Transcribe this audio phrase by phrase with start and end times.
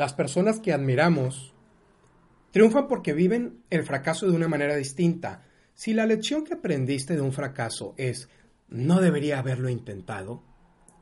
[0.00, 1.52] Las personas que admiramos
[2.52, 5.44] triunfan porque viven el fracaso de una manera distinta.
[5.74, 8.30] Si la lección que aprendiste de un fracaso es
[8.70, 10.42] no debería haberlo intentado,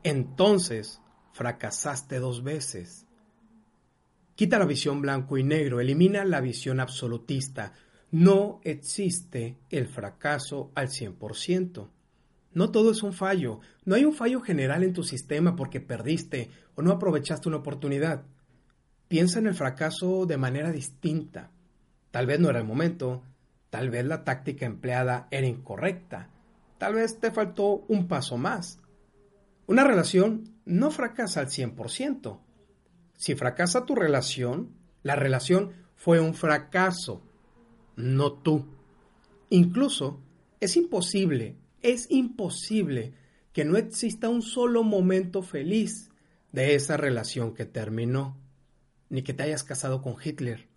[0.02, 3.06] entonces fracasaste dos veces.
[4.34, 7.74] Quita la visión blanco y negro, elimina la visión absolutista.
[8.10, 11.88] No existe el fracaso al 100%.
[12.52, 13.60] No todo es un fallo.
[13.84, 18.24] No hay un fallo general en tu sistema porque perdiste o no aprovechaste una oportunidad.
[19.08, 21.50] Piensa en el fracaso de manera distinta.
[22.10, 23.22] Tal vez no era el momento,
[23.70, 26.30] tal vez la táctica empleada era incorrecta,
[26.76, 28.80] tal vez te faltó un paso más.
[29.66, 32.38] Una relación no fracasa al 100%.
[33.16, 37.22] Si fracasa tu relación, la relación fue un fracaso,
[37.96, 38.66] no tú.
[39.48, 40.20] Incluso
[40.60, 43.14] es imposible, es imposible
[43.54, 46.10] que no exista un solo momento feliz
[46.52, 48.36] de esa relación que terminó
[49.10, 50.68] ni que te hayas casado con Hitler.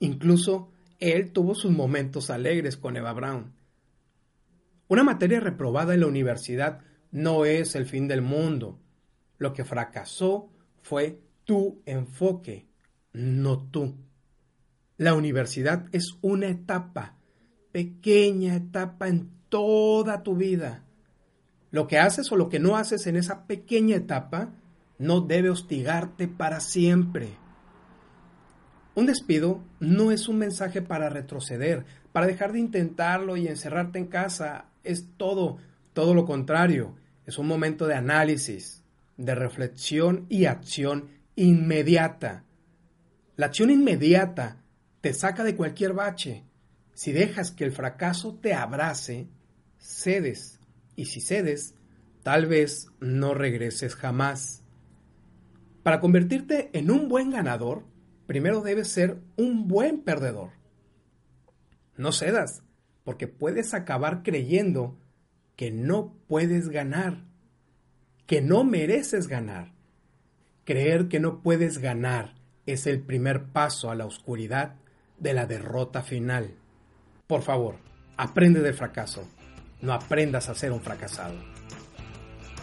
[0.00, 3.52] Incluso él tuvo sus momentos alegres con Eva Braun.
[4.88, 8.78] Una materia reprobada en la universidad no es el fin del mundo.
[9.38, 10.50] Lo que fracasó
[10.82, 12.66] fue tu enfoque,
[13.12, 13.94] no tú.
[14.96, 17.16] La universidad es una etapa,
[17.72, 20.84] pequeña etapa en toda tu vida.
[21.70, 24.52] Lo que haces o lo que no haces en esa pequeña etapa
[24.98, 27.41] no debe hostigarte para siempre.
[28.94, 34.06] Un despido no es un mensaje para retroceder, para dejar de intentarlo y encerrarte en
[34.06, 34.66] casa.
[34.84, 35.58] Es todo,
[35.94, 36.96] todo lo contrario.
[37.24, 38.82] Es un momento de análisis,
[39.16, 42.44] de reflexión y acción inmediata.
[43.36, 44.58] La acción inmediata
[45.00, 46.44] te saca de cualquier bache.
[46.92, 49.28] Si dejas que el fracaso te abrace,
[49.78, 50.60] cedes.
[50.96, 51.74] Y si cedes,
[52.22, 54.62] tal vez no regreses jamás.
[55.82, 57.84] Para convertirte en un buen ganador,
[58.32, 60.52] primero debes ser un buen perdedor.
[61.98, 62.62] No cedas,
[63.04, 64.96] porque puedes acabar creyendo
[65.54, 67.26] que no puedes ganar,
[68.24, 69.74] que no mereces ganar.
[70.64, 74.76] Creer que no puedes ganar es el primer paso a la oscuridad
[75.18, 76.54] de la derrota final.
[77.26, 77.76] Por favor,
[78.16, 79.28] aprende del fracaso,
[79.82, 81.36] no aprendas a ser un fracasado.